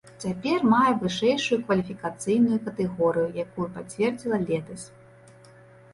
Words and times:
Цяпер 0.21 0.63
мае 0.73 0.93
вышэйшую 1.03 1.59
кваліфікацыйную 1.67 2.57
катэгорыю, 2.65 3.29
якую 3.45 3.67
пацвердзіла 3.77 4.37
летась. 4.49 4.85